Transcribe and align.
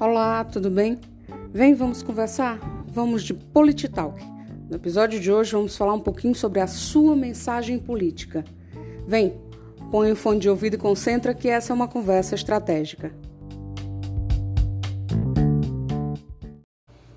Olá, 0.00 0.44
tudo 0.44 0.70
bem? 0.70 0.96
Vem, 1.52 1.74
vamos 1.74 2.04
conversar? 2.04 2.60
Vamos 2.86 3.24
de 3.24 3.34
Polititalk. 3.34 4.24
No 4.70 4.76
episódio 4.76 5.18
de 5.18 5.32
hoje 5.32 5.50
vamos 5.50 5.76
falar 5.76 5.92
um 5.92 5.98
pouquinho 5.98 6.36
sobre 6.36 6.60
a 6.60 6.68
sua 6.68 7.16
mensagem 7.16 7.80
política. 7.80 8.44
Vem, 9.08 9.34
põe 9.90 10.12
o 10.12 10.14
fone 10.14 10.38
de 10.38 10.48
ouvido 10.48 10.74
e 10.74 10.78
concentra 10.78 11.34
que 11.34 11.48
essa 11.48 11.72
é 11.72 11.74
uma 11.74 11.88
conversa 11.88 12.36
estratégica. 12.36 13.12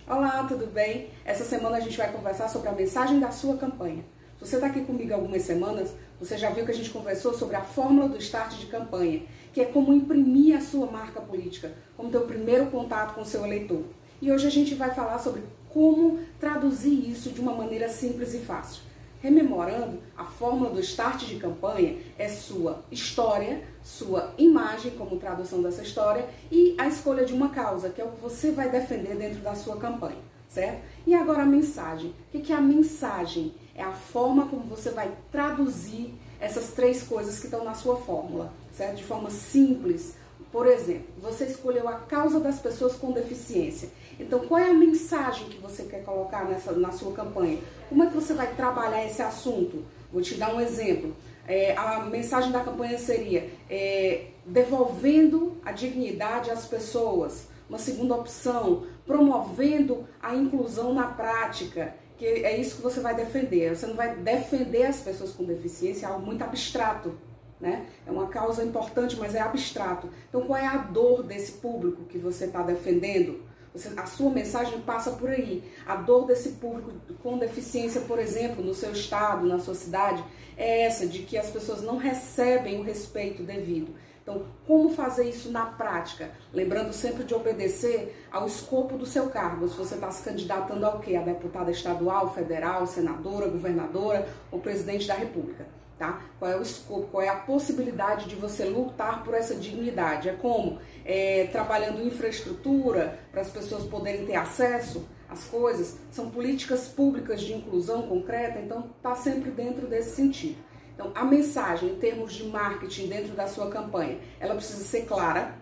Olá, 0.07 0.43
tudo 0.49 0.65
bem? 0.65 1.09
Essa 1.23 1.43
semana 1.43 1.77
a 1.77 1.81
gente 1.81 1.95
vai 1.95 2.11
conversar 2.11 2.47
sobre 2.47 2.69
a 2.69 2.71
mensagem 2.71 3.19
da 3.19 3.29
sua 3.29 3.57
campanha. 3.57 4.03
Você 4.41 4.55
está 4.55 4.67
aqui 4.67 4.81
comigo 4.81 5.13
algumas 5.13 5.43
semanas, 5.43 5.93
você 6.19 6.35
já 6.35 6.49
viu 6.49 6.65
que 6.65 6.71
a 6.71 6.73
gente 6.73 6.89
conversou 6.89 7.31
sobre 7.31 7.55
a 7.55 7.61
fórmula 7.61 8.09
do 8.09 8.17
start 8.17 8.57
de 8.57 8.65
campanha, 8.65 9.21
que 9.53 9.61
é 9.61 9.65
como 9.65 9.93
imprimir 9.93 10.57
a 10.57 10.61
sua 10.61 10.87
marca 10.87 11.21
política, 11.21 11.71
como 11.95 12.09
ter 12.09 12.17
o 12.17 12.25
primeiro 12.25 12.65
contato 12.71 13.13
com 13.13 13.21
o 13.21 13.25
seu 13.25 13.45
eleitor. 13.45 13.83
E 14.19 14.31
hoje 14.31 14.47
a 14.47 14.49
gente 14.49 14.73
vai 14.73 14.95
falar 14.95 15.19
sobre 15.19 15.43
como 15.69 16.19
traduzir 16.39 17.07
isso 17.07 17.29
de 17.29 17.39
uma 17.39 17.53
maneira 17.53 17.87
simples 17.87 18.33
e 18.33 18.39
fácil. 18.39 18.81
Rememorando, 19.21 19.99
a 20.17 20.25
fórmula 20.25 20.71
do 20.71 20.79
start 20.79 21.25
de 21.25 21.35
campanha 21.35 21.97
é 22.17 22.27
sua 22.27 22.83
história, 22.91 23.61
sua 23.83 24.33
imagem 24.39 24.93
como 24.97 25.17
tradução 25.17 25.61
dessa 25.61 25.83
história 25.83 26.27
e 26.51 26.75
a 26.79 26.87
escolha 26.87 27.23
de 27.23 27.31
uma 27.31 27.49
causa, 27.49 27.91
que 27.91 28.01
é 28.01 28.03
o 28.03 28.09
que 28.09 28.19
você 28.19 28.49
vai 28.49 28.71
defender 28.71 29.15
dentro 29.15 29.41
da 29.41 29.53
sua 29.53 29.77
campanha, 29.77 30.17
certo? 30.53 30.81
E 31.07 31.15
agora 31.15 31.43
a 31.43 31.45
mensagem. 31.45 32.13
O 32.33 32.39
que 32.39 32.51
é 32.51 32.55
a 32.55 32.61
mensagem? 32.61 33.53
É 33.73 33.81
a 33.81 33.91
forma 33.91 34.47
como 34.47 34.63
você 34.63 34.91
vai 34.91 35.11
traduzir 35.31 36.13
essas 36.39 36.71
três 36.71 37.03
coisas 37.03 37.39
que 37.39 37.45
estão 37.45 37.63
na 37.63 37.73
sua 37.73 37.95
fórmula, 37.97 38.51
certo? 38.73 38.97
De 38.97 39.03
forma 39.03 39.29
simples. 39.29 40.15
Por 40.51 40.67
exemplo, 40.67 41.05
você 41.21 41.45
escolheu 41.45 41.87
a 41.87 41.93
causa 41.93 42.39
das 42.39 42.59
pessoas 42.59 42.95
com 42.95 43.11
deficiência. 43.11 43.89
Então, 44.19 44.39
qual 44.39 44.59
é 44.59 44.69
a 44.69 44.73
mensagem 44.73 45.47
que 45.47 45.57
você 45.57 45.83
quer 45.83 46.03
colocar 46.03 46.43
nessa, 46.45 46.73
na 46.73 46.91
sua 46.91 47.13
campanha? 47.13 47.57
Como 47.87 48.03
é 48.03 48.07
que 48.07 48.13
você 48.13 48.33
vai 48.33 48.53
trabalhar 48.53 49.05
esse 49.05 49.21
assunto? 49.21 49.85
Vou 50.11 50.21
te 50.21 50.35
dar 50.35 50.53
um 50.53 50.59
exemplo. 50.59 51.15
É, 51.47 51.75
a 51.75 52.01
mensagem 52.01 52.51
da 52.51 52.59
campanha 52.59 52.97
seria 52.97 53.49
é, 53.69 54.25
devolvendo 54.45 55.57
a 55.63 55.71
dignidade 55.71 56.51
às 56.51 56.65
pessoas. 56.65 57.47
Uma 57.69 57.79
segunda 57.79 58.15
opção, 58.15 58.85
promovendo 59.05 60.07
a 60.21 60.35
inclusão 60.35 60.93
na 60.93 61.07
prática 61.07 61.95
que 62.21 62.27
é 62.27 62.55
isso 62.55 62.75
que 62.75 62.83
você 62.83 62.99
vai 62.99 63.15
defender. 63.15 63.75
Você 63.75 63.87
não 63.87 63.95
vai 63.95 64.15
defender 64.15 64.85
as 64.85 64.99
pessoas 64.99 65.31
com 65.31 65.43
deficiência, 65.43 66.05
é 66.05 66.09
algo 66.09 66.23
muito 66.23 66.43
abstrato, 66.43 67.17
né? 67.59 67.87
É 68.05 68.11
uma 68.11 68.27
causa 68.27 68.63
importante, 68.63 69.15
mas 69.15 69.33
é 69.33 69.39
abstrato. 69.39 70.07
Então, 70.29 70.41
qual 70.41 70.59
é 70.59 70.67
a 70.67 70.77
dor 70.77 71.23
desse 71.23 71.53
público 71.53 72.03
que 72.03 72.19
você 72.19 72.45
está 72.45 72.61
defendendo? 72.61 73.41
Você, 73.73 73.91
a 73.97 74.05
sua 74.05 74.29
mensagem 74.29 74.81
passa 74.81 75.13
por 75.13 75.31
aí. 75.31 75.63
A 75.83 75.95
dor 75.95 76.27
desse 76.27 76.49
público 76.49 76.91
com 77.23 77.39
deficiência, 77.39 78.01
por 78.01 78.19
exemplo, 78.19 78.63
no 78.63 78.75
seu 78.75 78.91
estado, 78.91 79.47
na 79.47 79.57
sua 79.57 79.73
cidade, 79.73 80.23
é 80.55 80.83
essa 80.83 81.07
de 81.07 81.23
que 81.23 81.39
as 81.39 81.49
pessoas 81.49 81.81
não 81.81 81.97
recebem 81.97 82.79
o 82.79 82.83
respeito 82.83 83.41
devido. 83.41 83.95
Então, 84.21 84.45
como 84.67 84.93
fazer 84.93 85.27
isso 85.27 85.51
na 85.51 85.65
prática? 85.65 86.29
Lembrando 86.53 86.93
sempre 86.93 87.23
de 87.23 87.33
obedecer 87.33 88.27
ao 88.31 88.45
escopo 88.45 88.95
do 88.95 89.05
seu 89.05 89.29
cargo. 89.29 89.67
Se 89.67 89.75
você 89.75 89.95
está 89.95 90.11
se 90.11 90.23
candidatando 90.23 90.85
ao 90.85 90.99
quê? 90.99 91.15
A 91.15 91.23
deputada 91.23 91.71
estadual, 91.71 92.33
federal, 92.33 92.85
senadora, 92.85 93.47
governadora 93.47 94.29
ou 94.51 94.59
presidente 94.59 95.07
da 95.07 95.15
república. 95.15 95.65
Tá? 95.97 96.21
Qual 96.39 96.49
é 96.49 96.57
o 96.57 96.63
escopo, 96.63 97.07
qual 97.11 97.21
é 97.21 97.29
a 97.29 97.35
possibilidade 97.35 98.27
de 98.27 98.35
você 98.35 98.65
lutar 98.65 99.23
por 99.23 99.35
essa 99.35 99.55
dignidade? 99.55 100.29
É 100.29 100.33
como? 100.33 100.79
É, 101.05 101.47
trabalhando 101.51 102.05
infraestrutura 102.05 103.19
para 103.31 103.41
as 103.41 103.49
pessoas 103.49 103.83
poderem 103.83 104.25
ter 104.25 104.35
acesso 104.35 105.07
às 105.29 105.45
coisas? 105.45 105.97
São 106.11 106.31
políticas 106.31 106.87
públicas 106.87 107.41
de 107.41 107.53
inclusão 107.53 108.03
concreta, 108.03 108.59
então 108.59 108.89
está 108.97 109.13
sempre 109.13 109.51
dentro 109.51 109.85
desse 109.85 110.15
sentido. 110.15 110.57
Então, 111.01 111.11
a 111.15 111.25
mensagem 111.25 111.89
em 111.89 111.95
termos 111.95 112.31
de 112.33 112.43
marketing 112.43 113.07
dentro 113.07 113.33
da 113.33 113.47
sua 113.47 113.71
campanha, 113.71 114.19
ela 114.39 114.53
precisa 114.53 114.83
ser 114.83 115.05
clara. 115.07 115.55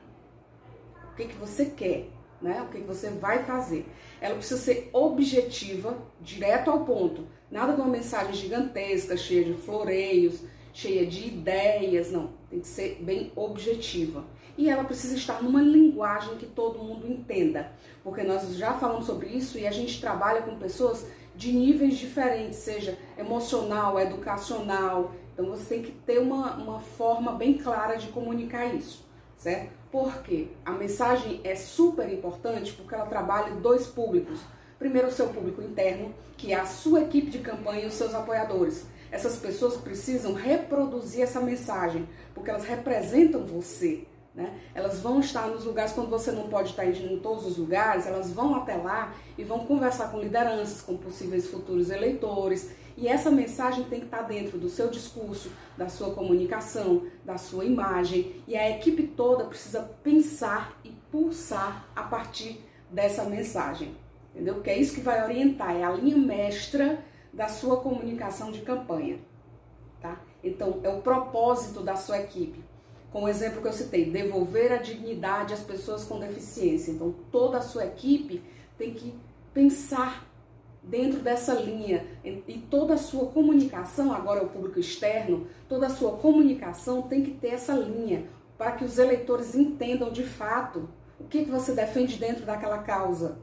O 1.13 1.15
que, 1.15 1.27
que 1.27 1.35
você 1.35 1.67
quer, 1.67 2.09
né? 2.41 2.61
O 2.61 2.67
que, 2.67 2.81
que 2.81 2.87
você 2.87 3.09
vai 3.09 3.45
fazer. 3.45 3.89
Ela 4.19 4.35
precisa 4.35 4.59
ser 4.59 4.89
objetiva, 4.91 5.97
direto 6.19 6.69
ao 6.69 6.83
ponto. 6.83 7.25
Nada 7.49 7.73
de 7.73 7.79
uma 7.79 7.89
mensagem 7.89 8.33
gigantesca, 8.33 9.15
cheia 9.15 9.45
de 9.45 9.53
floreios, 9.53 10.43
cheia 10.73 11.05
de 11.05 11.29
ideias, 11.29 12.11
não. 12.11 12.33
Tem 12.49 12.59
que 12.59 12.67
ser 12.67 13.01
bem 13.01 13.31
objetiva. 13.33 14.25
E 14.57 14.69
ela 14.69 14.83
precisa 14.83 15.15
estar 15.15 15.41
numa 15.41 15.61
linguagem 15.61 16.35
que 16.35 16.47
todo 16.47 16.83
mundo 16.83 17.07
entenda. 17.07 17.71
Porque 18.03 18.23
nós 18.23 18.57
já 18.57 18.73
falamos 18.73 19.05
sobre 19.05 19.27
isso 19.27 19.57
e 19.57 19.65
a 19.65 19.71
gente 19.71 20.01
trabalha 20.01 20.41
com 20.41 20.57
pessoas 20.57 21.07
de 21.33 21.53
níveis 21.53 21.97
diferentes, 21.97 22.59
seja 22.59 22.97
emocional, 23.17 23.97
educacional. 23.97 25.13
Então 25.39 25.51
você 25.51 25.75
tem 25.75 25.83
que 25.83 25.91
ter 25.91 26.19
uma, 26.19 26.57
uma 26.57 26.81
forma 26.81 27.31
bem 27.31 27.53
clara 27.53 27.95
de 27.95 28.09
comunicar 28.09 28.65
isso, 28.75 29.05
certo? 29.37 29.71
Porque 29.89 30.49
a 30.65 30.71
mensagem 30.73 31.39
é 31.45 31.55
super 31.55 32.11
importante 32.11 32.73
porque 32.73 32.93
ela 32.93 33.05
trabalha 33.05 33.55
dois 33.55 33.87
públicos. 33.87 34.41
Primeiro, 34.77 35.07
o 35.07 35.11
seu 35.11 35.29
público 35.29 35.61
interno, 35.61 36.13
que 36.35 36.51
é 36.51 36.59
a 36.59 36.65
sua 36.65 37.03
equipe 37.03 37.31
de 37.31 37.39
campanha 37.39 37.83
e 37.83 37.87
os 37.87 37.93
seus 37.93 38.13
apoiadores. 38.13 38.85
Essas 39.09 39.37
pessoas 39.37 39.77
precisam 39.77 40.33
reproduzir 40.33 41.21
essa 41.21 41.39
mensagem, 41.39 42.05
porque 42.35 42.49
elas 42.49 42.65
representam 42.65 43.45
você. 43.45 44.05
Né? 44.33 44.59
Elas 44.75 44.99
vão 44.99 45.19
estar 45.19 45.47
nos 45.47 45.65
lugares 45.65 45.91
quando 45.91 46.09
você 46.09 46.31
não 46.31 46.47
pode 46.47 46.69
estar 46.69 46.85
em 46.85 47.19
todos 47.19 47.45
os 47.45 47.57
lugares, 47.57 48.05
elas 48.05 48.31
vão 48.31 48.55
até 48.55 48.75
lá 48.75 49.13
e 49.37 49.43
vão 49.43 49.65
conversar 49.65 50.11
com 50.11 50.19
lideranças, 50.19 50.81
com 50.81 50.95
possíveis 50.97 51.47
futuros 51.47 51.89
eleitores. 51.89 52.71
E 52.95 53.07
essa 53.07 53.31
mensagem 53.31 53.85
tem 53.85 53.99
que 53.99 54.05
estar 54.05 54.23
dentro 54.23 54.57
do 54.57 54.69
seu 54.69 54.89
discurso, 54.89 55.51
da 55.77 55.89
sua 55.89 56.13
comunicação, 56.13 57.07
da 57.23 57.37
sua 57.37 57.65
imagem. 57.65 58.43
E 58.47 58.55
a 58.55 58.69
equipe 58.69 59.03
toda 59.07 59.45
precisa 59.45 59.81
pensar 60.03 60.77
e 60.83 60.89
pulsar 61.11 61.87
a 61.95 62.03
partir 62.03 62.63
dessa 62.89 63.23
mensagem. 63.23 63.95
Entendeu? 64.33 64.55
Porque 64.55 64.69
é 64.69 64.77
isso 64.77 64.93
que 64.93 65.01
vai 65.01 65.23
orientar, 65.23 65.75
é 65.75 65.83
a 65.83 65.91
linha 65.91 66.17
mestra 66.17 67.03
da 67.33 67.47
sua 67.47 67.77
comunicação 67.77 68.51
de 68.51 68.61
campanha. 68.61 69.17
Tá? 70.01 70.19
Então, 70.43 70.79
é 70.83 70.89
o 70.89 71.01
propósito 71.01 71.81
da 71.81 71.95
sua 71.95 72.19
equipe 72.19 72.63
com 73.11 73.23
o 73.23 73.27
exemplo 73.27 73.61
que 73.61 73.67
eu 73.67 73.73
citei, 73.73 74.09
devolver 74.09 74.71
a 74.71 74.77
dignidade 74.77 75.53
às 75.53 75.61
pessoas 75.61 76.03
com 76.03 76.19
deficiência. 76.19 76.91
Então, 76.91 77.13
toda 77.31 77.57
a 77.57 77.61
sua 77.61 77.85
equipe 77.85 78.41
tem 78.77 78.93
que 78.93 79.13
pensar 79.53 80.27
dentro 80.81 81.19
dessa 81.19 81.53
linha 81.53 82.05
e 82.23 82.57
toda 82.69 82.93
a 82.93 82.97
sua 82.97 83.27
comunicação, 83.27 84.13
agora 84.13 84.39
é 84.39 84.43
o 84.43 84.49
público 84.49 84.79
externo, 84.79 85.47
toda 85.67 85.87
a 85.87 85.89
sua 85.89 86.17
comunicação 86.17 87.01
tem 87.01 87.23
que 87.23 87.31
ter 87.31 87.49
essa 87.49 87.73
linha 87.73 88.27
para 88.57 88.71
que 88.73 88.85
os 88.85 88.97
eleitores 88.97 89.55
entendam 89.55 90.11
de 90.11 90.23
fato 90.23 90.89
o 91.19 91.25
que, 91.25 91.43
que 91.43 91.51
você 91.51 91.73
defende 91.73 92.17
dentro 92.17 92.45
daquela 92.45 92.79
causa, 92.79 93.39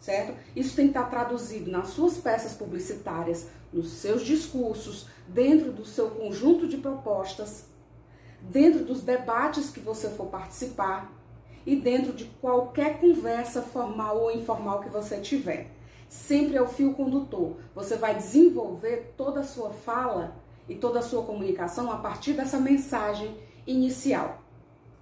certo? 0.00 0.36
Isso 0.54 0.74
tem 0.74 0.86
que 0.86 0.98
estar 0.98 1.08
traduzido 1.08 1.70
nas 1.70 1.88
suas 1.88 2.18
peças 2.18 2.54
publicitárias, 2.54 3.48
nos 3.72 3.90
seus 3.92 4.22
discursos, 4.22 5.06
dentro 5.28 5.72
do 5.72 5.84
seu 5.84 6.10
conjunto 6.10 6.66
de 6.66 6.76
propostas 6.76 7.66
dentro 8.40 8.84
dos 8.84 9.02
debates 9.02 9.70
que 9.70 9.80
você 9.80 10.10
for 10.10 10.26
participar 10.26 11.12
e 11.64 11.76
dentro 11.76 12.12
de 12.12 12.26
qualquer 12.40 13.00
conversa 13.00 13.60
formal 13.60 14.18
ou 14.18 14.30
informal 14.30 14.80
que 14.80 14.88
você 14.88 15.18
tiver. 15.18 15.70
Sempre 16.08 16.56
é 16.56 16.62
o 16.62 16.68
fio 16.68 16.94
condutor. 16.94 17.56
Você 17.74 17.96
vai 17.96 18.14
desenvolver 18.14 19.14
toda 19.16 19.40
a 19.40 19.44
sua 19.44 19.70
fala 19.70 20.36
e 20.68 20.76
toda 20.76 21.00
a 21.00 21.02
sua 21.02 21.24
comunicação 21.24 21.90
a 21.90 21.96
partir 21.96 22.34
dessa 22.34 22.58
mensagem 22.58 23.36
inicial, 23.66 24.42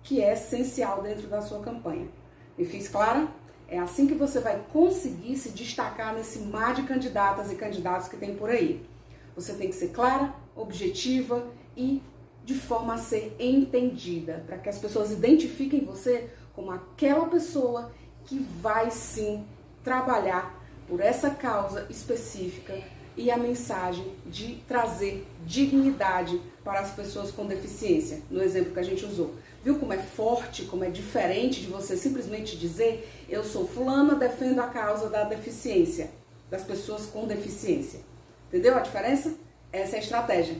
que 0.02 0.22
é 0.22 0.32
essencial 0.32 1.02
dentro 1.02 1.28
da 1.28 1.42
sua 1.42 1.60
campanha. 1.60 2.08
Me 2.56 2.64
fiz 2.64 2.88
clara? 2.88 3.28
É 3.68 3.78
assim 3.78 4.06
que 4.06 4.14
você 4.14 4.40
vai 4.40 4.62
conseguir 4.72 5.36
se 5.36 5.50
destacar 5.50 6.14
nesse 6.14 6.38
mar 6.38 6.74
de 6.74 6.82
candidatas 6.82 7.50
e 7.50 7.56
candidatos 7.56 8.08
que 8.08 8.16
tem 8.16 8.34
por 8.34 8.50
aí. 8.50 8.86
Você 9.34 9.54
tem 9.54 9.68
que 9.68 9.74
ser 9.74 9.88
clara, 9.88 10.34
objetiva 10.54 11.46
e 11.76 12.02
de 12.44 12.54
forma 12.54 12.94
a 12.94 12.98
ser 12.98 13.34
entendida, 13.38 14.44
para 14.46 14.58
que 14.58 14.68
as 14.68 14.78
pessoas 14.78 15.10
identifiquem 15.10 15.84
você 15.84 16.28
como 16.54 16.70
aquela 16.70 17.26
pessoa 17.26 17.90
que 18.24 18.38
vai 18.60 18.90
sim 18.90 19.44
trabalhar 19.82 20.62
por 20.86 21.00
essa 21.00 21.30
causa 21.30 21.86
específica 21.88 22.78
e 23.16 23.30
a 23.30 23.36
mensagem 23.36 24.14
de 24.26 24.56
trazer 24.66 25.26
dignidade 25.46 26.40
para 26.62 26.80
as 26.80 26.90
pessoas 26.90 27.30
com 27.30 27.46
deficiência, 27.46 28.22
no 28.30 28.42
exemplo 28.42 28.72
que 28.72 28.80
a 28.80 28.84
gente 28.84 29.04
usou. 29.04 29.34
Viu 29.62 29.78
como 29.78 29.92
é 29.92 29.98
forte, 29.98 30.64
como 30.64 30.84
é 30.84 30.90
diferente 30.90 31.60
de 31.60 31.68
você 31.68 31.96
simplesmente 31.96 32.56
dizer 32.56 33.08
eu 33.28 33.44
sou 33.44 33.66
fulana, 33.66 34.14
defendo 34.14 34.60
a 34.60 34.68
causa 34.68 35.08
da 35.08 35.24
deficiência, 35.24 36.10
das 36.50 36.62
pessoas 36.62 37.06
com 37.06 37.26
deficiência. 37.26 38.00
Entendeu 38.48 38.76
a 38.76 38.80
diferença? 38.80 39.34
Essa 39.72 39.96
é 39.96 39.98
a 39.98 40.02
estratégia. 40.02 40.56